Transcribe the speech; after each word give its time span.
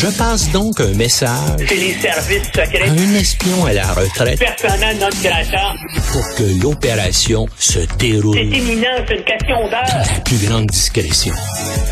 Je 0.00 0.06
passe 0.16 0.50
donc 0.52 0.80
un 0.80 0.94
message 0.94 1.60
C'est 1.68 1.74
les 1.74 1.94
services 1.94 2.44
secrets. 2.46 2.88
à 2.88 2.92
un 2.92 3.14
espion 3.14 3.66
à 3.66 3.72
la 3.72 3.92
retraite 3.92 4.38
Personnel 4.38 4.96
non 4.98 5.08
grata. 5.22 5.74
pour 6.12 6.34
que 6.36 6.62
l'opération 6.62 7.46
se 7.58 7.80
déroule 7.98 8.36
C'est 8.36 8.44
imminent, 8.58 8.86
c'est 9.08 9.16
une 9.16 9.24
question 9.24 9.56
dans 9.62 9.70
d'heure. 9.70 10.06
la 10.14 10.20
plus 10.24 10.46
grande 10.46 10.66
discrétion. 10.66 11.34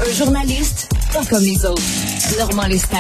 Un 0.09 0.13
journaliste, 0.15 0.89
pas 1.13 1.25
comme 1.29 1.43
les 1.43 1.65
autres. 1.67 1.83
Normand 2.39 2.67
Lester. 2.69 2.97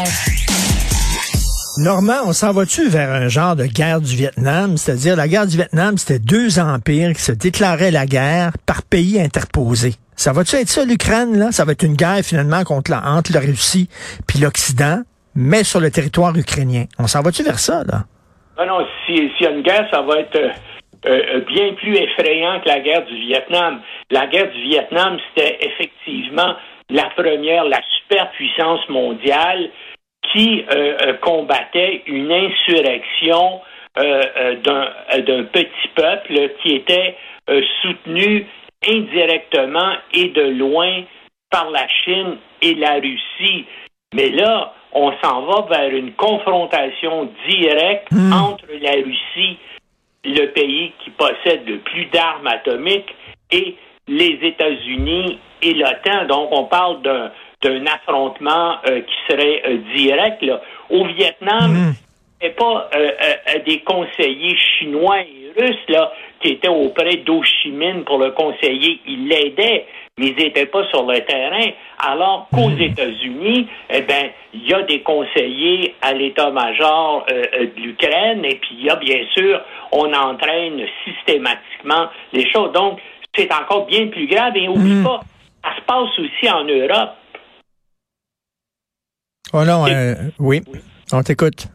Normand, 1.78 2.20
on 2.24 2.32
s'en 2.32 2.52
va-tu 2.52 2.88
vers 2.88 3.12
un 3.12 3.28
genre 3.28 3.54
de 3.54 3.66
guerre 3.66 4.00
du 4.00 4.16
Vietnam? 4.16 4.76
C'est-à-dire, 4.78 5.14
la 5.14 5.28
guerre 5.28 5.46
du 5.46 5.56
Vietnam, 5.56 5.98
c'était 5.98 6.18
deux 6.18 6.58
empires 6.58 7.12
qui 7.12 7.22
se 7.22 7.32
déclaraient 7.32 7.90
la 7.90 8.06
guerre 8.06 8.52
par 8.64 8.82
pays 8.82 9.20
interposés. 9.20 9.94
Ça 10.16 10.32
va-tu 10.32 10.56
être 10.56 10.68
ça, 10.68 10.84
l'Ukraine, 10.84 11.38
là? 11.38 11.52
Ça 11.52 11.64
va 11.64 11.72
être 11.72 11.82
une 11.84 11.94
guerre, 11.94 12.20
finalement, 12.24 12.64
contre 12.64 12.90
la, 12.90 13.02
entre 13.06 13.32
la 13.34 13.40
Russie 13.40 13.88
puis 14.26 14.38
l'Occident, 14.40 15.02
mais 15.34 15.62
sur 15.62 15.78
le 15.80 15.90
territoire 15.90 16.34
ukrainien. 16.36 16.84
On 16.98 17.06
s'en 17.06 17.20
va-tu 17.22 17.42
vers 17.42 17.58
ça, 17.58 17.82
là? 17.84 18.04
Non, 18.58 18.66
non, 18.66 18.86
si- 19.06 19.30
s'il 19.36 19.42
y 19.42 19.46
a 19.46 19.50
une 19.50 19.62
guerre, 19.62 19.86
ça 19.92 20.00
va 20.00 20.20
être 20.20 20.36
euh, 20.36 20.50
euh, 21.06 21.40
bien 21.46 21.74
plus 21.74 21.94
effrayant 21.94 22.58
que 22.60 22.68
la 22.68 22.80
guerre 22.80 23.04
du 23.04 23.14
Vietnam. 23.20 23.80
La 24.10 24.26
guerre 24.26 24.50
du 24.50 24.62
Vietnam, 24.62 25.18
c'était 25.28 25.58
effectivement 25.60 26.54
la 26.88 27.10
première, 27.16 27.64
la 27.64 27.80
superpuissance 27.98 28.88
mondiale 28.88 29.68
qui 30.32 30.64
euh, 30.74 31.14
combattait 31.20 32.02
une 32.06 32.32
insurrection 32.32 33.60
d'un 33.96 35.44
petit 35.52 35.88
peuple 35.94 36.50
qui 36.62 36.74
était 36.74 37.16
soutenu 37.80 38.46
indirectement 38.86 39.92
et 40.12 40.28
de 40.28 40.42
loin 40.42 41.02
par 41.50 41.70
la 41.70 41.86
Chine 42.04 42.36
et 42.62 42.74
la 42.74 42.94
Russie. 42.94 43.66
Mais 44.14 44.30
là, 44.30 44.74
on 44.92 45.12
s'en 45.22 45.42
va 45.42 45.66
vers 45.68 45.94
une 45.94 46.12
confrontation 46.12 47.30
directe 47.48 48.08
entre 48.32 48.66
la 48.80 48.92
Russie, 48.92 49.58
le 50.24 50.46
pays 50.46 50.92
qui 51.04 51.10
possède 51.10 51.66
le 51.66 51.78
plus 51.78 52.06
d'armes 52.06 52.46
atomiques, 52.46 53.14
et 53.50 53.76
les 54.08 54.38
États-Unis 54.42 55.38
et 55.62 55.74
l'OTAN. 55.74 56.26
Donc, 56.26 56.48
on 56.52 56.64
parle 56.64 57.02
d'un 57.02 57.30
d'un 57.62 57.86
affrontement 57.86 58.76
euh, 58.86 59.00
qui 59.00 59.14
serait 59.32 59.62
euh, 59.66 59.78
direct. 59.94 60.42
là. 60.42 60.60
Au 60.90 61.04
Vietnam, 61.06 61.94
et 62.40 62.50
pas 62.50 62.90
euh, 62.94 63.10
euh, 63.22 63.58
des 63.64 63.80
conseillers 63.80 64.56
chinois 64.78 65.20
et 65.20 65.52
russes 65.58 65.88
là, 65.88 66.12
qui 66.46 66.52
étaient 66.52 66.68
auprès 66.68 67.16
d'Ho 67.16 67.42
Chi 67.42 67.70
Minh 67.70 68.04
pour 68.04 68.18
le 68.18 68.30
conseiller. 68.30 69.00
Ils 69.06 69.26
l'aidaient, 69.26 69.86
mais 70.16 70.28
ils 70.28 70.36
n'étaient 70.36 70.66
pas 70.66 70.86
sur 70.88 71.04
le 71.04 71.18
terrain. 71.20 71.72
Alors 71.98 72.48
qu'aux 72.52 72.70
États-Unis, 72.70 73.66
eh 73.90 74.02
ben, 74.02 74.30
il 74.54 74.68
y 74.68 74.72
a 74.72 74.82
des 74.82 75.00
conseillers 75.00 75.96
à 76.02 76.12
l'état-major 76.12 77.26
euh, 77.30 77.42
euh, 77.54 77.66
de 77.66 77.80
l'Ukraine, 77.80 78.44
et 78.44 78.56
puis 78.56 78.76
il 78.78 78.84
y 78.84 78.90
a 78.90 78.96
bien 78.96 79.24
sûr, 79.34 79.60
on 79.90 80.12
entraîne 80.12 80.86
systématiquement 81.04 82.08
les 82.32 82.48
choses. 82.52 82.72
Donc, 82.72 83.00
c'est 83.34 83.52
encore 83.52 83.86
bien 83.86 84.06
plus 84.06 84.28
grave. 84.28 84.56
Et 84.56 84.68
oublie 84.68 85.02
pas, 85.02 85.20
ça 85.64 85.76
se 85.76 85.82
passe 85.82 86.18
aussi 86.18 86.50
en 86.50 86.64
Europe. 86.64 87.10
Oh 89.52 89.64
non, 89.64 89.86
euh, 89.86 90.14
oui. 90.38 90.60
On 91.12 91.22
t'écoute. 91.22 91.66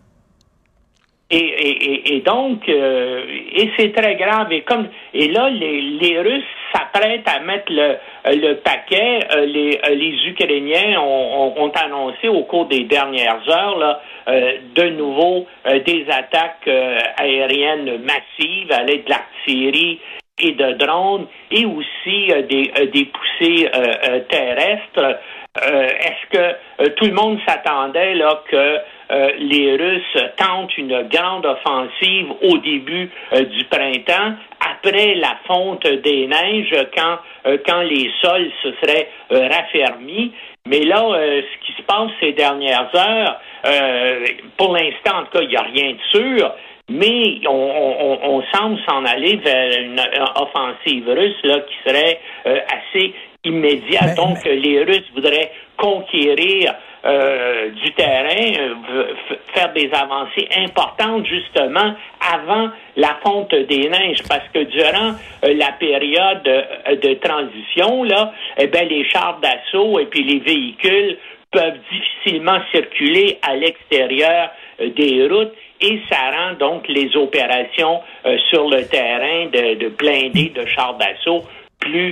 Et, 1.33 1.37
et, 1.37 2.15
et, 2.15 2.19
donc, 2.19 2.67
euh, 2.67 3.23
et 3.55 3.71
c'est 3.77 3.93
très 3.93 4.15
grave. 4.15 4.51
Et 4.51 4.61
comme 4.61 4.87
et 5.13 5.29
là, 5.29 5.49
les, 5.49 5.81
les 5.81 6.19
Russes 6.19 6.43
s'apprêtent 6.73 7.27
à 7.27 7.39
mettre 7.39 7.71
le, 7.71 7.95
le 8.25 8.55
paquet. 8.55 9.19
Euh, 9.35 9.45
les, 9.45 9.79
euh, 9.85 9.95
les 9.95 10.13
Ukrainiens 10.27 10.99
ont, 10.99 11.53
ont, 11.57 11.71
annoncé 11.71 12.27
au 12.27 12.43
cours 12.43 12.65
des 12.65 12.81
dernières 12.81 13.47
heures 13.49 13.77
là, 13.77 14.02
euh, 14.27 14.57
de 14.75 14.83
nouveau 14.89 15.47
euh, 15.67 15.79
des 15.79 16.05
attaques 16.09 16.67
euh, 16.67 16.99
aériennes 17.17 18.02
massives 18.03 18.71
à 18.71 18.83
l'aide 18.83 19.05
de 19.05 19.09
l'artillerie 19.09 19.99
et 20.37 20.52
de 20.52 20.71
drones 20.73 21.27
et 21.52 21.65
aussi 21.65 22.27
des, 22.49 22.71
des 22.91 23.05
poussées 23.05 23.70
terrestres. 24.27 25.20
Est-ce 25.55 26.30
que 26.31 26.89
tout 26.95 27.05
le 27.05 27.14
monde 27.14 27.37
s'attendait 27.47 28.15
là 28.15 28.41
que 28.49 28.77
euh, 29.11 29.32
les 29.39 29.76
Russes 29.76 30.23
tentent 30.38 30.77
une 30.77 31.08
grande 31.10 31.45
offensive 31.45 32.27
au 32.44 32.58
début 32.60 33.10
euh, 33.33 33.44
du 33.44 33.66
printemps, 33.66 34.33
après 34.60 35.16
la 35.16 35.38
fonte 35.48 35.86
des 35.86 36.27
neiges, 36.27 36.76
quand, 36.95 37.17
euh, 37.45 37.58
quand 37.66 37.82
les 37.82 38.10
sols 38.21 38.50
se 38.64 38.71
seraient 38.82 39.08
euh, 39.32 39.48
raffermis. 39.50 40.32
Mais 40.67 40.82
là, 40.83 41.04
euh, 41.04 41.42
ce 41.42 41.66
qui 41.66 41.73
se 41.73 41.82
passe 41.83 42.11
ces 42.21 42.33
dernières 42.33 42.89
heures, 42.95 43.39
euh, 43.66 44.26
pour 44.58 44.73
l'instant, 44.73 45.20
en 45.20 45.23
tout 45.23 45.32
cas, 45.38 45.42
il 45.42 45.50
n'y 45.50 45.55
a 45.55 45.61
rien 45.64 45.92
de 45.94 46.00
sûr, 46.11 46.54
mais 46.89 47.39
on, 47.48 47.52
on- 47.52 48.20
on 48.36 48.44
semble 48.54 48.80
s'en 48.88 49.04
aller 49.05 49.38
vers 49.38 49.80
une, 49.82 50.00
offensive 50.36 51.08
russe 51.10 51.38
là, 51.44 51.60
qui 51.61 51.76
serait 51.89 52.20
euh, 52.45 52.60
assez 52.67 53.14
immédiate. 53.45 54.10
Mais- 54.10 54.16
Donc, 54.16 54.38
les 54.45 54.83
Russes 54.83 55.10
voudraient 55.16 55.52
conquérir 55.77 56.73
euh, 57.04 57.70
du 57.70 57.92
terrain, 57.94 58.54
euh, 58.60 59.14
faire 59.56 59.73
des 59.73 59.89
avancées 59.92 60.48
importantes 60.56 61.26
justement 61.26 61.95
avant 62.32 62.70
la 62.95 63.17
fonte 63.23 63.56
des 63.56 63.89
neiges, 63.89 64.22
parce 64.30 64.48
que 64.54 64.60
durant 64.66 65.16
euh, 65.44 65.54
la 65.56 65.72
période 65.80 66.44
de 66.44 67.14
transition, 67.16 68.04
là, 68.04 68.32
eh 68.60 68.67
ben, 68.67 68.88
les 68.88 69.04
chars 69.10 69.39
d'assaut 69.42 70.00
et 70.00 70.06
puis 70.06 70.23
les 70.23 70.39
véhicules 70.42 71.17
peuvent 71.52 71.80
difficilement 71.92 72.60
circuler 72.72 73.39
à 73.42 73.56
l'extérieur 73.56 74.52
des 74.80 75.28
routes 75.28 75.54
et 75.82 76.00
ça 76.08 76.18
rend 76.32 76.54
donc 76.60 76.88
les 76.88 77.18
opérations 77.18 78.02
sur 78.50 78.70
le 78.70 78.88
terrain 78.88 79.48
de, 79.48 79.73
de 79.73 79.89
blindés 79.89 80.52
de 80.56 80.66
chars 80.68 80.98
d'assaut 80.98 81.44
euh, 81.87 82.11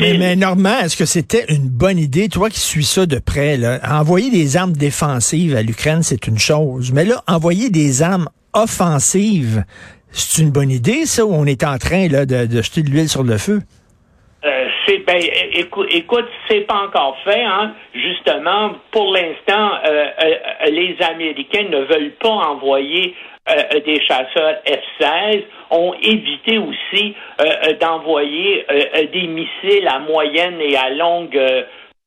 Mais, 0.00 0.16
mais 0.18 0.36
Normand, 0.36 0.78
est-ce 0.80 0.96
que 0.96 1.04
c'était 1.04 1.44
une 1.48 1.68
bonne 1.68 1.98
idée, 1.98 2.28
toi 2.28 2.50
qui 2.50 2.60
suis 2.60 2.84
ça 2.84 3.06
de 3.06 3.18
près, 3.18 3.58
envoyer 3.84 4.30
des 4.30 4.56
armes 4.56 4.72
défensives 4.72 5.56
à 5.56 5.62
l'Ukraine, 5.62 6.02
c'est 6.02 6.26
une 6.26 6.38
chose. 6.38 6.92
Mais 6.92 7.04
là, 7.04 7.22
envoyer 7.26 7.70
des 7.70 8.02
armes 8.02 8.28
offensives, 8.52 9.64
c'est 10.12 10.42
une 10.42 10.50
bonne 10.50 10.70
idée, 10.70 11.06
ça, 11.06 11.26
ou 11.26 11.32
on 11.32 11.46
est 11.46 11.64
en 11.64 11.78
train 11.78 12.08
là, 12.08 12.24
de, 12.24 12.46
de 12.46 12.62
jeter 12.62 12.82
de 12.82 12.90
l'huile 12.90 13.08
sur 13.08 13.24
le 13.24 13.36
feu? 13.36 13.62
C'est 14.86 14.98
ben, 14.98 15.16
é- 15.16 15.60
écou- 15.60 15.86
écoute, 15.88 16.28
c'est 16.48 16.62
pas 16.62 16.82
encore 16.86 17.16
fait, 17.24 17.42
hein. 17.42 17.74
Justement, 17.94 18.72
pour 18.90 19.12
l'instant, 19.12 19.70
euh, 19.86 20.06
euh, 20.22 20.34
les 20.70 20.96
Américains 21.02 21.64
ne 21.70 21.80
veulent 21.80 22.12
pas 22.20 22.28
envoyer 22.30 23.14
euh, 23.48 23.80
des 23.80 24.00
chasseurs 24.02 24.56
F-16. 24.66 25.42
Ont 25.70 25.94
évité 26.02 26.58
aussi 26.58 27.14
d'envoyer 27.80 28.64
des 29.12 29.26
missiles 29.26 29.88
à 29.88 29.98
moyenne 29.98 30.60
et 30.60 30.76
à 30.76 30.90
longue 30.90 31.40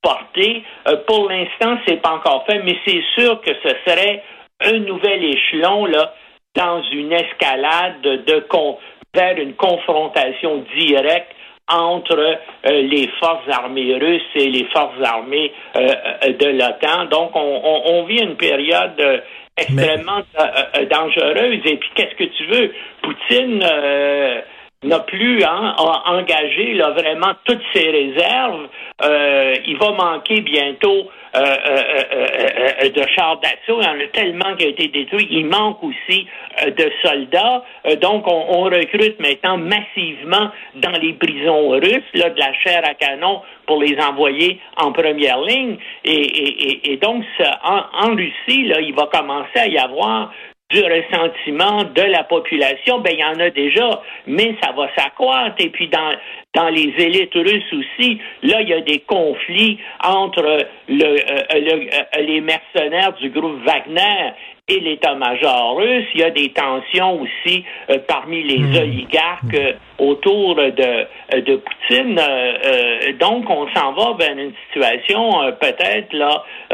portée. 0.01 0.63
Pour 1.05 1.29
l'instant, 1.29 1.77
c'est 1.85 2.01
pas 2.01 2.11
encore 2.13 2.45
fait, 2.47 2.61
mais 2.63 2.77
c'est 2.85 3.03
sûr 3.15 3.41
que 3.41 3.51
ce 3.63 3.69
serait 3.85 4.23
un 4.61 4.79
nouvel 4.79 5.23
échelon 5.23 5.85
là 5.85 6.13
dans 6.55 6.81
une 6.91 7.11
escalade 7.11 8.01
de 8.01 8.39
con- 8.47 8.77
vers 9.13 9.37
une 9.37 9.53
confrontation 9.55 10.63
directe 10.77 11.31
entre 11.69 12.17
euh, 12.17 12.81
les 12.81 13.09
forces 13.19 13.47
armées 13.51 13.95
russes 13.95 14.21
et 14.35 14.49
les 14.49 14.65
forces 14.65 15.01
armées 15.03 15.51
euh, 15.75 15.79
euh, 16.25 16.33
de 16.33 16.45
l'OTAN. 16.47 17.05
Donc, 17.05 17.35
on, 17.35 17.61
on- 17.63 17.81
on 17.93 18.03
vit 18.03 18.19
une 18.21 18.35
période 18.37 19.21
extrêmement 19.57 20.21
dangereuse. 20.89 21.59
Et 21.65 21.77
puis, 21.77 21.89
qu'est-ce 21.95 22.15
que 22.15 22.23
tu 22.23 22.45
veux? 22.45 22.73
Poutine 23.01 23.63
euh, 23.63 24.41
n'a 24.83 24.99
plus 24.99 25.43
hein, 25.43 25.75
a 25.77 26.23
là, 26.73 26.89
vraiment 26.91 27.33
toutes 27.45 27.63
ses 27.73 27.89
réserves. 27.89 28.67
Euh, 29.03 29.55
il 29.65 29.77
va 29.77 29.91
manquer 29.91 30.41
bientôt 30.41 31.09
euh, 31.35 31.39
euh, 31.39 31.77
euh, 31.77 32.03
euh, 32.13 32.69
euh, 32.83 32.89
de 32.89 33.01
chars 33.15 33.39
d'assaut. 33.39 33.79
Il 33.81 33.85
y 33.85 33.87
en 33.87 33.99
a 33.99 34.07
tellement 34.13 34.55
qui 34.55 34.65
ont 34.65 34.69
été 34.69 34.87
détruits. 34.87 35.27
Il 35.31 35.47
manque 35.47 35.83
aussi 35.83 36.27
de 36.65 36.91
soldats. 37.03 37.63
Donc, 38.01 38.27
on, 38.27 38.45
on 38.49 38.63
recrute 38.63 39.19
maintenant 39.19 39.57
massivement 39.57 40.51
dans 40.75 40.97
les 41.01 41.13
prisons 41.13 41.69
russes 41.69 42.13
là, 42.13 42.29
de 42.29 42.39
la 42.39 42.53
chair 42.53 42.81
à 42.83 42.93
canon 42.93 43.41
pour 43.65 43.81
les 43.81 43.97
envoyer 43.99 44.59
en 44.77 44.91
première 44.91 45.41
ligne. 45.41 45.77
Et, 46.05 46.11
et, 46.11 46.91
et, 46.93 46.97
donc, 46.97 47.23
en, 47.63 47.81
en 47.93 48.15
Russie, 48.15 48.63
là, 48.65 48.79
il 48.79 48.93
va 48.93 49.07
commencer 49.07 49.59
à 49.59 49.67
y 49.67 49.77
avoir 49.77 50.31
du 50.69 50.81
ressentiment 50.81 51.83
de 51.83 52.01
la 52.01 52.23
population, 52.25 52.99
ben 52.99 53.13
il 53.13 53.19
y 53.19 53.23
en 53.23 53.39
a 53.39 53.49
déjà, 53.49 54.01
mais 54.25 54.55
ça 54.61 54.73
va 54.73 54.89
s'accroître. 54.95 55.55
Et 55.59 55.69
puis 55.69 55.87
dans 55.87 56.11
dans 56.57 56.69
les 56.69 56.93
élites 56.97 57.35
russes 57.35 57.71
aussi. 57.71 58.19
Là, 58.41 58.61
il 58.61 58.69
y 58.69 58.73
a 58.73 58.81
des 58.81 58.99
conflits 58.99 59.77
entre 60.03 60.65
le, 60.89 62.19
les 62.19 62.41
mercenaires 62.41 63.13
du 63.13 63.29
groupe 63.29 63.63
Wagner 63.63 64.33
et 64.69 64.81
l'état-major 64.81 65.77
russe. 65.77 66.07
Il 66.13 66.19
y 66.19 66.23
a 66.23 66.31
des 66.31 66.51
tensions 66.51 67.21
aussi 67.21 67.63
euh, 67.89 67.99
parmi 68.05 68.43
les 68.43 68.59
hmm. 68.59 68.75
oligarques 68.75 69.53
euh, 69.53 69.71
autour 69.97 70.55
de, 70.55 70.61
euh, 70.61 71.05
de 71.41 71.55
Poutine. 71.55 72.19
donc, 73.17 73.49
on 73.49 73.65
s'en 73.73 73.93
va 73.93 74.17
vers 74.19 74.37
une 74.37 74.51
situation 74.67 75.31
peut-être 75.59 76.13
là 76.13 76.43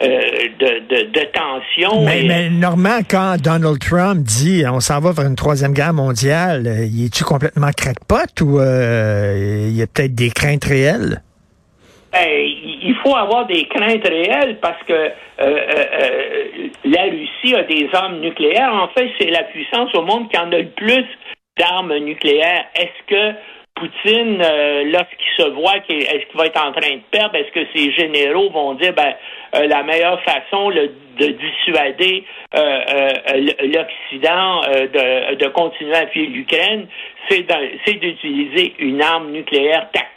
de, 0.00 0.80
de, 0.88 1.10
de, 1.10 1.24
tension. 1.32 2.04
Mais, 2.06 2.22
mais 2.26 2.48
Normand, 2.48 3.00
quand 3.08 3.36
Donald 3.36 3.78
Trump 3.78 4.22
dit 4.22 4.64
on 4.66 4.80
s'en 4.80 5.00
va 5.00 5.12
vers 5.12 5.26
une 5.26 5.36
troisième 5.36 5.74
guerre 5.74 5.92
mondiale, 5.92 6.88
il 6.90 7.04
est-tu 7.04 7.22
complètement 7.22 7.70
crackpot 7.76 8.42
ou 8.42 8.60
il 8.60 9.76
y 9.76 9.82
a 9.82 9.86
peut-être 9.86 10.14
des 10.14 10.30
craintes 10.30 10.64
réelles? 10.64 11.22
Ben, 12.12 12.53
il 12.84 12.94
faut 12.96 13.16
avoir 13.16 13.46
des 13.46 13.64
craintes 13.64 14.06
réelles 14.06 14.58
parce 14.60 14.82
que 14.84 14.92
euh, 14.92 15.10
euh, 15.40 15.84
euh, 16.02 16.68
la 16.84 17.04
Russie 17.04 17.56
a 17.56 17.62
des 17.62 17.88
armes 17.94 18.20
nucléaires. 18.20 18.74
En 18.74 18.88
fait, 18.88 19.10
c'est 19.18 19.30
la 19.30 19.44
puissance 19.44 19.94
au 19.94 20.02
monde 20.02 20.30
qui 20.30 20.36
en 20.38 20.52
a 20.52 20.58
le 20.58 20.68
plus 20.68 21.06
d'armes 21.58 21.96
nucléaires. 21.96 22.66
Est-ce 22.76 23.06
que 23.06 23.32
Poutine, 23.74 24.38
lorsqu'il 24.92 25.32
se 25.36 25.48
voit 25.50 25.78
est-ce 25.88 26.26
qu'il 26.26 26.38
va 26.38 26.46
être 26.46 26.64
en 26.64 26.70
train 26.70 26.94
de 26.94 27.02
perdre, 27.10 27.34
est-ce 27.34 27.50
que 27.50 27.66
ses 27.74 27.90
généraux 27.90 28.48
vont 28.50 28.74
dire 28.74 28.92
ben 28.92 29.14
la 29.52 29.82
meilleure 29.82 30.22
façon 30.22 30.70
de 30.70 31.26
dissuader 31.26 32.22
l'Occident 32.52 34.60
de, 34.60 35.34
de, 35.34 35.48
continuer 35.48 35.96
à 35.96 36.06
fuir 36.06 36.30
l'Ukraine, 36.30 36.86
c'est 37.28 37.98
d'utiliser 37.98 38.74
une 38.78 39.02
arme 39.02 39.32
nucléaire 39.32 39.88
tactique 39.92 40.13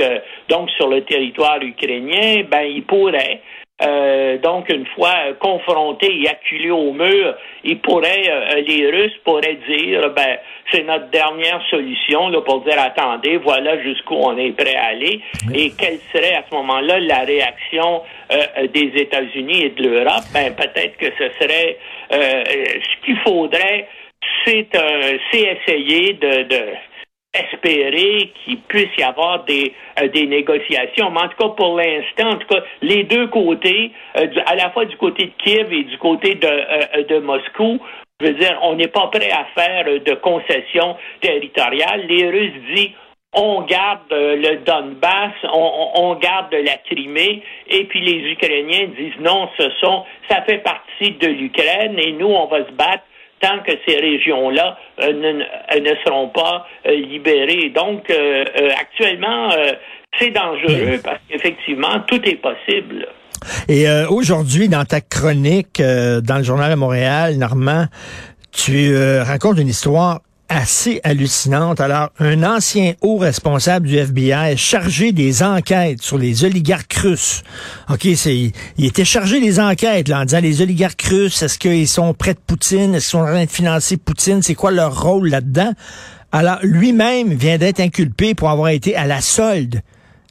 euh, 0.00 0.18
donc 0.48 0.70
sur 0.70 0.88
le 0.88 1.02
territoire 1.02 1.62
ukrainien, 1.62 2.44
ben 2.50 2.62
il 2.62 2.84
pourrait 2.84 3.40
euh, 3.80 4.38
donc, 4.38 4.68
une 4.70 4.86
fois 4.86 5.14
confrontés 5.38 6.12
et 6.20 6.28
acculés 6.28 6.72
au 6.72 6.92
mur, 6.92 7.36
ils 7.62 7.78
pourraient, 7.78 8.28
euh, 8.28 8.60
les 8.66 8.90
Russes 8.90 9.16
pourraient 9.24 9.58
dire, 9.68 10.10
ben, 10.16 10.36
c'est 10.72 10.82
notre 10.82 11.08
dernière 11.10 11.62
solution 11.70 12.28
là, 12.28 12.40
pour 12.40 12.62
dire, 12.62 12.74
attendez, 12.76 13.36
voilà 13.36 13.80
jusqu'où 13.80 14.16
on 14.16 14.36
est 14.36 14.50
prêt 14.50 14.74
à 14.74 14.86
aller. 14.86 15.20
Et 15.54 15.70
quelle 15.78 15.98
serait 16.12 16.34
à 16.34 16.44
ce 16.50 16.54
moment-là 16.56 16.98
la 16.98 17.20
réaction 17.20 18.02
des 18.74 18.92
États-Unis 18.96 19.66
et 19.66 19.70
de 19.70 19.88
l'Europe? 19.88 20.24
Ben, 20.34 20.52
peut-être 20.56 20.96
que 20.96 21.12
ce 21.16 21.28
serait 21.40 21.78
ce 22.10 23.06
qu'il 23.06 23.16
faudrait, 23.18 23.86
c'est 24.44 24.66
essayer 25.34 26.14
de, 26.14 26.42
de 26.42 26.64
espérer 27.34 28.32
qu'il 28.44 28.60
puisse 28.62 28.96
y 28.98 29.02
avoir 29.02 29.44
des, 29.44 29.74
euh, 30.00 30.08
des 30.08 30.26
négociations. 30.26 31.10
Mais 31.10 31.20
en 31.20 31.28
tout 31.28 31.36
cas, 31.36 31.48
pour 31.50 31.76
l'instant, 31.76 32.30
en 32.30 32.36
tout 32.36 32.46
cas, 32.48 32.62
les 32.80 33.04
deux 33.04 33.26
côtés, 33.28 33.92
euh, 34.16 34.26
à 34.46 34.54
la 34.54 34.70
fois 34.70 34.86
du 34.86 34.96
côté 34.96 35.26
de 35.26 35.32
Kiev 35.44 35.72
et 35.72 35.84
du 35.84 35.98
côté 35.98 36.34
de, 36.34 36.46
euh, 36.46 37.04
de 37.04 37.18
Moscou, 37.18 37.80
je 38.20 38.26
veux 38.26 38.34
dire, 38.34 38.58
on 38.62 38.74
n'est 38.74 38.88
pas 38.88 39.08
prêt 39.08 39.30
à 39.30 39.46
faire 39.54 39.84
de 39.84 40.14
concessions 40.14 40.96
territoriales. 41.20 42.06
Les 42.08 42.28
Russes 42.28 42.74
disent 42.74 42.90
on 43.34 43.60
garde 43.62 44.00
le 44.10 44.56
Donbass, 44.64 45.32
on, 45.52 45.90
on, 45.96 46.14
garde 46.14 46.52
la 46.54 46.78
Crimée, 46.78 47.42
et 47.68 47.84
puis 47.84 48.00
les 48.00 48.32
Ukrainiens 48.32 48.88
disent 48.98 49.20
non, 49.20 49.50
ce 49.58 49.68
sont, 49.82 50.04
ça 50.30 50.42
fait 50.42 50.58
partie 50.58 51.10
de 51.12 51.26
l'Ukraine, 51.28 51.98
et 51.98 52.12
nous, 52.12 52.26
on 52.26 52.46
va 52.46 52.64
se 52.66 52.72
battre 52.72 53.04
tant 53.40 53.60
que 53.66 53.72
ces 53.86 53.96
régions-là 53.96 54.76
euh, 55.00 55.12
ne, 55.12 55.80
ne, 55.80 55.94
seront 56.04 56.28
pas 56.28 56.66
euh, 56.86 56.94
libérées. 56.94 57.70
Donc, 57.74 58.10
euh, 58.10 58.44
actuellement, 58.78 59.50
c'est 60.18 60.30
dangereux 60.30 61.00
parce 61.02 61.20
qu'effectivement, 61.28 62.00
tout 62.06 62.20
est 62.24 62.40
possible. 62.40 63.06
Et 63.68 63.86
aujourd'hui, 64.08 64.68
dans 64.68 64.84
ta 64.84 65.00
chronique 65.00 65.80
dans 65.80 66.38
le 66.38 66.42
Journal 66.42 66.70
de 66.70 66.76
Montréal, 66.76 67.36
Normand, 67.36 67.86
tu 68.50 68.92
racontes 69.20 69.58
une 69.58 69.68
histoire 69.68 70.20
assez 70.48 71.00
hallucinante. 71.04 71.80
Alors, 71.80 72.10
un 72.18 72.42
ancien 72.42 72.94
haut 73.02 73.18
responsable 73.18 73.86
du 73.86 73.96
FBI 73.96 74.56
chargé 74.56 75.12
des 75.12 75.42
enquêtes 75.42 76.02
sur 76.02 76.18
les 76.18 76.44
oligarques 76.44 76.94
russes. 76.94 77.42
OK, 77.90 78.08
c'est, 78.16 78.52
il 78.78 78.84
était 78.84 79.04
chargé 79.04 79.40
des 79.40 79.60
enquêtes, 79.60 80.08
là, 80.08 80.20
en 80.20 80.24
disant 80.24 80.40
les 80.40 80.62
oligarques 80.62 81.02
russes, 81.02 81.42
est-ce 81.42 81.58
qu'ils 81.58 81.88
sont 81.88 82.14
près 82.14 82.34
de 82.34 82.40
Poutine? 82.44 82.94
Est-ce 82.94 83.10
qu'ils 83.10 83.18
sont 83.18 83.18
en 83.20 83.26
train 83.26 83.44
de 83.44 83.50
financer 83.50 83.96
Poutine? 83.96 84.42
C'est 84.42 84.54
quoi 84.54 84.70
leur 84.70 85.02
rôle 85.02 85.28
là-dedans? 85.28 85.72
Alors, 86.32 86.58
lui-même 86.62 87.32
vient 87.32 87.58
d'être 87.58 87.80
inculpé 87.80 88.34
pour 88.34 88.50
avoir 88.50 88.68
été 88.68 88.96
à 88.96 89.06
la 89.06 89.20
solde 89.20 89.80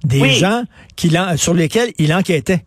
des 0.04 0.30
gens 0.30 0.64
qui, 0.96 1.12
sur 1.38 1.54
lesquels 1.54 1.92
il 1.98 2.14
enquêtait. 2.14 2.64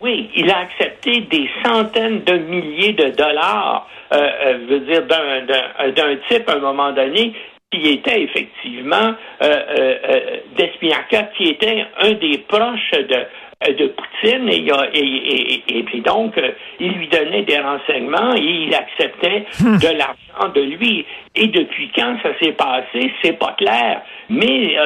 Oui, 0.00 0.30
il 0.34 0.50
a 0.50 0.58
accepté 0.58 1.20
des 1.22 1.48
centaines 1.64 2.24
de 2.24 2.34
milliers 2.36 2.92
de 2.92 3.08
dollars, 3.10 3.88
euh, 4.12 4.16
euh 4.18 4.58
je 4.68 4.74
veux 4.74 4.80
dire, 4.80 5.06
d'un 5.06 6.16
type 6.28 6.48
à 6.48 6.54
un 6.54 6.58
moment 6.58 6.92
donné 6.92 7.32
qui 7.70 7.88
était 7.88 8.22
effectivement 8.22 9.14
euh, 9.42 9.62
euh, 9.78 9.94
euh 10.06 11.26
qui 11.36 11.48
était 11.48 11.84
un 11.98 12.12
des 12.12 12.38
proches 12.46 12.90
de, 12.92 13.72
de 13.72 13.86
Poutine 13.88 14.48
et, 14.48 14.66
et, 14.94 15.78
et, 15.78 15.82
puis 15.82 16.00
donc 16.00 16.34
il 16.78 16.92
lui 16.92 17.08
donnait 17.08 17.42
des 17.42 17.58
renseignements 17.58 18.34
et 18.36 18.66
il 18.66 18.74
acceptait 18.74 19.46
hmm. 19.60 19.78
de 19.78 19.88
l'argent 19.96 20.52
de 20.54 20.60
lui. 20.60 21.04
Et 21.34 21.48
depuis 21.48 21.90
quand 21.96 22.16
ça 22.22 22.30
s'est 22.40 22.52
passé, 22.52 23.12
c'est 23.22 23.38
pas 23.38 23.54
clair. 23.58 24.02
Mais 24.28 24.76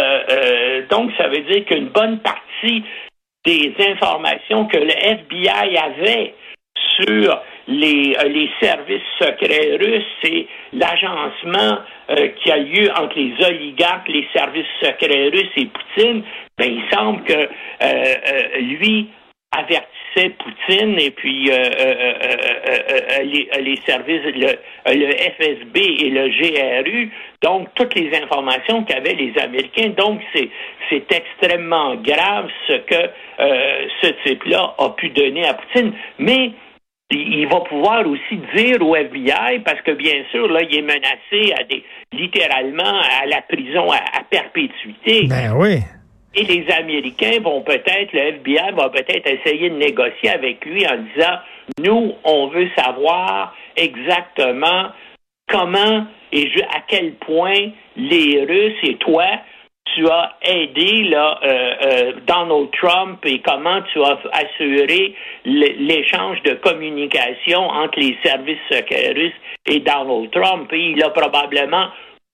donc 0.91 1.11
ça 1.19 1.29
veut 1.29 1.41
dire 1.41 1.65
qu'une 1.67 1.89
bonne 1.89 2.21
partie 2.21 2.85
des 3.45 3.75
informations 3.91 4.67
que 4.67 4.79
le 4.79 4.91
FBI 4.91 5.77
avait 5.77 6.35
sur 7.01 7.43
les, 7.69 8.17
euh, 8.19 8.29
les 8.29 8.51
services 8.61 9.03
secrets 9.21 9.77
russes 9.77 10.25
et 10.25 10.49
l'agencement 10.73 11.79
euh, 12.11 12.29
qui 12.43 12.51
a 12.51 12.57
lieu 12.59 12.91
entre 12.97 13.19
les 13.19 13.35
oligarques, 13.47 14.09
les 14.09 14.27
services 14.33 14.67
secrets 14.83 15.29
russes 15.29 15.53
et 15.57 15.67
Poutine, 15.67 16.25
ben, 16.57 16.73
il 16.73 16.83
semble 16.93 17.23
que 17.25 17.49
euh, 17.83 18.59
lui 18.61 19.09
avertissait 20.17 20.35
Poutine 20.39 20.99
et 20.99 21.11
puis 21.11 21.51
les, 23.25 23.49
les, 23.61 23.81
services, 23.87 24.23
le, 24.25 24.59
le, 24.87 25.13
FSB 25.13 25.77
et 25.77 26.11
le 26.11 26.29
GRU, 26.29 27.11
donc 27.43 27.69
toutes 27.75 27.95
les 27.95 28.11
informations 28.17 28.85
qu'avaient 28.85 29.15
les 29.15 29.33
Américains. 29.41 29.91
Donc 29.97 30.21
c'est 30.35 30.49
c'est 30.91 31.07
extrêmement 31.13 31.97
grave 31.97 32.49
ce 32.67 32.75
que 32.75 33.11
ce 34.03 34.09
type-là 34.25 34.75
a 34.79 34.91
pu 34.91 35.11
donner 35.11 35.47
à 35.47 35.55
Poutine. 35.55 35.93
Mais 36.19 36.53
il 37.11 37.47
va 37.47 37.61
pouvoir 37.61 38.07
aussi 38.07 38.37
dire 38.55 38.83
au 38.83 38.95
FBI, 38.95 39.61
parce 39.65 39.81
que 39.83 39.93
bien 39.93 40.25
sûr, 40.31 40.49
là, 40.49 40.61
il 40.63 40.79
est 40.79 40.83
menacé 40.83 41.55
à 41.59 41.65
des, 41.65 41.83
littéralement 42.13 43.01
à 43.23 43.27
la 43.27 43.41
prison 43.43 43.91
à, 43.91 44.23
perpétuité. 44.31 45.27
Ben 45.27 45.55
oui. 45.57 45.79
Et 46.35 46.45
les 46.45 46.71
Américains 46.73 47.41
vont 47.41 47.63
peut-être, 47.63 48.13
le 48.13 48.21
FBI 48.21 48.73
va 48.77 48.91
peut-être 48.91 49.27
essayer 49.27 49.71
de 49.71 49.77
négocier 49.77 50.31
avec 50.31 50.65
lui 50.65 50.87
en 50.87 50.97
disant, 50.97 51.39
nous, 51.81 52.15
on 52.25 52.49
veut 52.49 52.69
savoir 52.77 53.55
exactement 53.77 54.89
comment 55.49 56.07
et 56.33 56.51
à 56.75 56.81
quel 56.87 57.15
point 57.15 57.71
les 57.97 58.45
Russes 58.45 58.79
et 58.83 58.97
toi, 58.97 59.25
tu 59.95 60.07
as 60.09 60.37
aidé 60.43 61.05
là, 61.05 61.41
euh, 61.43 61.75
euh, 61.83 62.13
Donald 62.27 62.69
Trump 62.73 63.19
et 63.25 63.41
comment 63.41 63.81
tu 63.93 64.03
as 64.03 64.19
assuré 64.33 65.15
l'échange 65.45 66.43
de 66.43 66.55
communication 66.55 67.61
entre 67.61 67.99
les 67.99 68.17
services 68.23 68.59
secrets 68.71 69.13
russes 69.15 69.33
et 69.67 69.81
Donald 69.81 70.31
Trump. 70.31 70.71
Et 70.73 70.91
il 70.91 71.03
a 71.03 71.11
probablement 71.11 71.89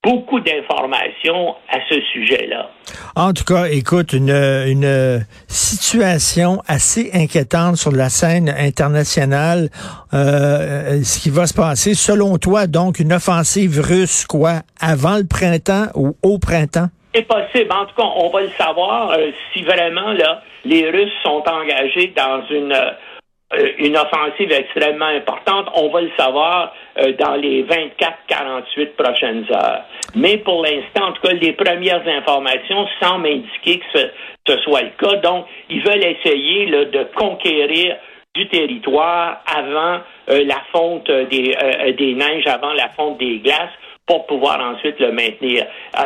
beaucoup 0.04 0.40
d'informations 0.40 1.54
à 1.70 1.78
ce 1.88 2.00
sujet-là. 2.12 2.70
En 3.16 3.32
tout 3.32 3.44
cas, 3.44 3.66
écoute, 3.70 4.12
une, 4.12 4.30
une 4.30 5.24
situation 5.48 6.60
assez 6.68 7.10
inquiétante 7.14 7.76
sur 7.76 7.92
la 7.92 8.08
scène 8.08 8.48
internationale. 8.56 9.70
Euh, 10.12 11.02
ce 11.02 11.18
qui 11.20 11.30
va 11.30 11.46
se 11.46 11.54
passer, 11.54 11.94
selon 11.94 12.36
toi, 12.38 12.66
donc, 12.66 12.98
une 12.98 13.12
offensive 13.12 13.80
russe, 13.80 14.26
quoi, 14.26 14.60
avant 14.80 15.16
le 15.16 15.26
printemps 15.26 15.86
ou 15.94 16.16
au 16.22 16.38
printemps? 16.38 16.88
C'est 17.14 17.26
possible. 17.26 17.72
En 17.72 17.86
tout 17.86 17.94
cas, 17.96 18.08
on 18.16 18.28
va 18.28 18.40
le 18.42 18.50
savoir 18.58 19.12
euh, 19.12 19.30
si 19.52 19.62
vraiment 19.62 20.12
là 20.12 20.42
les 20.64 20.90
Russes 20.90 21.12
sont 21.22 21.44
engagés 21.46 22.12
dans 22.16 22.42
une 22.50 22.72
euh, 22.72 23.70
une 23.78 23.96
offensive 23.96 24.50
extrêmement 24.50 25.06
importante. 25.06 25.68
On 25.74 25.90
va 25.90 26.00
le 26.00 26.10
savoir 26.18 26.72
euh, 26.98 27.12
dans 27.18 27.34
les 27.34 27.64
24-48 27.64 28.86
prochaines 28.96 29.46
heures. 29.50 29.84
Mais 30.14 30.38
pour 30.38 30.62
l'instant, 30.62 31.08
en 31.08 31.12
tout 31.12 31.22
cas, 31.22 31.32
les 31.32 31.52
premières 31.52 32.06
informations 32.06 32.86
semblent 33.00 33.26
indiquer 33.26 33.80
que 33.80 33.98
ce, 34.46 34.58
soit 34.62 34.82
le 34.82 34.90
cas. 34.98 35.16
Donc, 35.16 35.46
ils 35.70 35.82
veulent 35.82 36.04
essayer 36.04 36.66
là, 36.66 36.84
de 36.84 37.04
conquérir 37.14 37.96
du 38.34 38.48
territoire 38.48 39.42
avant 39.46 40.00
la 40.26 40.60
fonte 40.72 41.08
des, 41.08 41.56
des 41.96 42.14
neiges, 42.14 42.46
avant 42.48 42.72
la 42.72 42.88
fonte 42.88 43.18
des 43.18 43.38
glaces 43.38 43.70
pour 44.06 44.26
pouvoir 44.26 44.60
ensuite 44.60 44.98
le 45.00 45.12
maintenir. 45.12 45.66
Euh, 45.98 46.02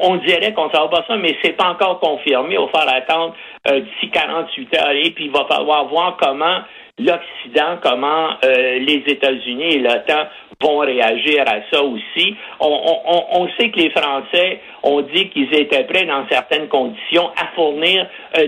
on 0.00 0.16
dirait 0.16 0.52
qu'on 0.52 0.66
ne 0.66 0.70
saura 0.70 0.88
pas 0.88 1.04
ça, 1.08 1.16
mais 1.16 1.36
c'est 1.42 1.56
pas 1.56 1.70
encore 1.70 1.98
confirmé. 1.98 2.54
Il 2.54 2.60
va 2.60 2.68
falloir 2.68 2.94
attendre 2.94 3.34
euh, 3.68 3.80
d'ici 3.80 4.10
48 4.10 4.76
heures 4.76 4.90
et 4.90 5.10
puis 5.10 5.26
il 5.26 5.32
va 5.32 5.44
falloir 5.46 5.86
voir 5.86 6.16
comment 6.20 6.60
l'Occident, 6.98 7.78
comment 7.82 8.30
euh, 8.44 8.78
les 8.78 9.02
États-Unis 9.06 9.74
et 9.74 9.78
l'OTAN 9.78 10.26
vont 10.62 10.78
réagir 10.78 11.42
à 11.46 11.56
ça 11.72 11.82
aussi. 11.82 12.36
On, 12.60 13.48
sait 13.58 13.70
que 13.70 13.80
les 13.80 13.90
Français 13.90 14.60
ont 14.82 15.00
dit 15.00 15.28
qu'ils 15.30 15.52
étaient 15.52 15.84
prêts 15.84 16.06
dans 16.06 16.26
certaines 16.30 16.68
conditions 16.68 17.28
à 17.36 17.48
fournir 17.56 18.06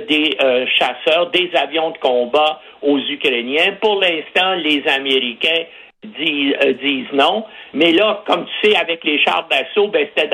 des 0.09 0.37
chasseurs, 0.79 1.31
des 1.31 1.51
avions 1.55 1.91
de 1.91 1.99
combat 1.99 2.61
aux 2.83 2.99
Ukrainiens. 2.99 3.77
Pour 3.81 4.01
l'instant, 4.01 4.55
les 4.55 4.87
Américains 4.87 5.65
euh, 6.05 6.73
disent, 6.75 7.13
non. 7.13 7.45
Mais 7.75 7.93
là, 7.93 8.23
comme 8.27 8.47
tu 8.47 8.69
sais, 8.69 8.77
avec 8.77 9.03
les 9.05 9.19
chars 9.23 9.49
d'assaut, 9.51 9.89
ben, 9.89 10.07
c'était 10.17 10.29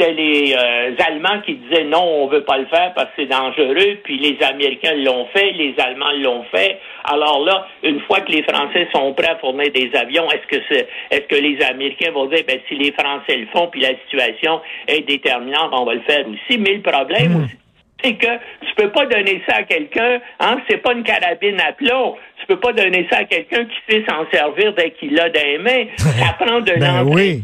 les 0.00 0.54
euh, 0.54 0.94
Allemands 1.06 1.40
qui 1.44 1.54
disaient 1.54 1.84
non, 1.84 2.02
on 2.02 2.26
veut 2.26 2.42
pas 2.42 2.58
le 2.58 2.66
faire 2.66 2.92
parce 2.94 3.06
que 3.08 3.22
c'est 3.22 3.26
dangereux, 3.26 3.98
puis 4.02 4.18
les 4.18 4.42
Américains 4.44 4.94
l'ont 4.94 5.26
fait, 5.26 5.52
les 5.52 5.74
Allemands 5.78 6.12
l'ont 6.18 6.44
fait. 6.50 6.80
Alors 7.04 7.44
là, 7.44 7.66
une 7.82 8.00
fois 8.00 8.20
que 8.20 8.32
les 8.32 8.42
Français 8.42 8.88
sont 8.92 9.12
prêts 9.14 9.28
à 9.28 9.36
fournir 9.36 9.70
des 9.72 9.90
avions, 9.94 10.28
est-ce 10.30 10.46
que 10.56 10.62
c'est, 10.68 10.88
est-ce 11.10 11.28
que 11.28 11.36
les 11.36 11.62
Américains 11.62 12.10
vont 12.10 12.26
dire 12.26 12.44
ben 12.46 12.58
si 12.68 12.74
les 12.74 12.92
Français 12.92 13.36
le 13.36 13.46
font, 13.46 13.68
puis 13.68 13.80
la 13.80 13.96
situation 14.04 14.60
est 14.88 15.06
déterminante, 15.06 15.70
on 15.72 15.84
va 15.84 15.94
le 15.94 16.02
faire 16.02 16.26
aussi. 16.28 16.58
Mais 16.58 16.74
le 16.74 16.82
problème 16.82 17.32
hmm. 17.32 17.44
aussi, 17.44 17.56
c'est 18.02 18.14
que 18.14 18.26
tu 18.66 18.74
peux 18.76 18.90
pas 18.90 19.06
donner 19.06 19.42
ça 19.48 19.58
à 19.58 19.62
quelqu'un, 19.62 20.20
hein, 20.40 20.58
c'est 20.68 20.78
pas 20.78 20.92
une 20.92 21.04
carabine 21.04 21.60
à 21.60 21.72
plomb. 21.72 22.16
Tu 22.40 22.46
peux 22.46 22.60
pas 22.60 22.72
donner 22.72 23.06
ça 23.10 23.18
à 23.18 23.24
quelqu'un 23.24 23.64
qui 23.64 23.76
sait 23.88 24.04
s'en 24.08 24.26
servir 24.30 24.74
dès 24.74 24.90
qu'il 24.90 25.14
l'a 25.14 25.30
dans 25.30 25.40
les 25.40 25.58
mains. 25.58 25.84
Ça 25.96 26.36
prend 26.38 26.60
de 26.60 26.72
ben 26.78 27.04
oui. 27.04 27.42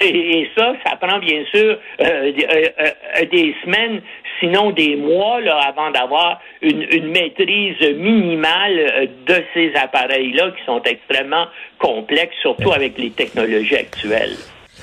Et, 0.00 0.48
ça, 0.56 0.74
ça 0.84 0.96
prend 0.96 1.18
bien 1.18 1.42
sûr 1.52 1.78
euh, 2.00 2.00
euh, 2.00 2.32
euh, 2.80 3.24
des 3.30 3.54
semaines, 3.64 4.02
sinon 4.40 4.70
des 4.70 4.96
mois, 4.96 5.40
là, 5.40 5.58
avant 5.66 5.90
d'avoir 5.90 6.40
une, 6.60 7.10
maîtrise 7.10 7.80
minimale 7.96 9.08
de 9.26 9.42
ces 9.54 9.72
appareils-là 9.74 10.50
qui 10.50 10.64
sont 10.66 10.82
extrêmement 10.82 11.46
complexes, 11.78 12.36
surtout 12.42 12.72
avec 12.72 12.98
les 12.98 13.10
technologies 13.10 13.76
actuelles. 13.76 14.36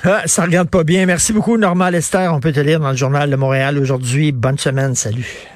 Ah, 0.04 0.22
ça 0.26 0.42
regarde 0.42 0.68
pas 0.68 0.84
bien. 0.84 1.06
Merci 1.06 1.32
beaucoup, 1.32 1.56
Normal 1.56 1.92
Lester. 1.92 2.28
On 2.32 2.40
peut 2.40 2.52
te 2.52 2.60
lire 2.60 2.80
dans 2.80 2.90
le 2.90 2.96
journal 2.96 3.30
de 3.30 3.36
Montréal 3.36 3.78
aujourd'hui. 3.78 4.32
Bonne 4.32 4.58
semaine. 4.58 4.94
Salut. 4.94 5.53